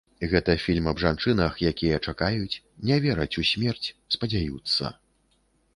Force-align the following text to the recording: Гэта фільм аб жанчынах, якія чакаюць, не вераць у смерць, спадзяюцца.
Гэта 0.29 0.53
фільм 0.61 0.87
аб 0.91 1.01
жанчынах, 1.03 1.59
якія 1.73 1.99
чакаюць, 2.11 2.61
не 2.91 2.95
вераць 3.05 3.33
у 3.45 3.47
смерць, 3.53 3.87
спадзяюцца. 4.19 4.83